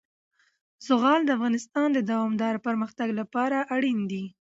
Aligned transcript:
زغال 0.87 1.19
د 1.25 1.29
افغانستان 1.37 1.87
د 1.93 1.99
دوامداره 2.11 2.63
پرمختګ 2.67 3.09
لپاره 3.19 3.57
اړین 3.75 3.99
دي. 4.11 4.23